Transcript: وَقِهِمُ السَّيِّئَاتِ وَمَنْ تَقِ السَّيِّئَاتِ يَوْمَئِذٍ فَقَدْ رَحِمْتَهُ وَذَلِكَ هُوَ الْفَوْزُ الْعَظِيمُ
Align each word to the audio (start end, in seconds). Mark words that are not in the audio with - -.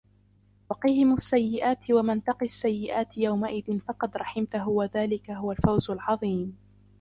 وَقِهِمُ 0.69 1.13
السَّيِّئَاتِ 1.13 1.91
وَمَنْ 1.91 2.23
تَقِ 2.23 2.43
السَّيِّئَاتِ 2.43 3.17
يَوْمَئِذٍ 3.17 3.79
فَقَدْ 3.79 4.17
رَحِمْتَهُ 4.17 4.67
وَذَلِكَ 4.69 5.31
هُوَ 5.31 5.51
الْفَوْزُ 5.51 5.89
الْعَظِيمُ 5.91 6.57